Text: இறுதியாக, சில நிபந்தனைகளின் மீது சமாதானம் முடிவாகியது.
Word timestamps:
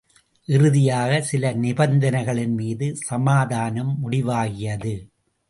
இறுதியாக, 0.47 1.21
சில 1.21 1.53
நிபந்தனைகளின் 1.53 2.55
மீது 2.55 2.95
சமாதானம் 2.95 3.93
முடிவாகியது. 4.03 4.93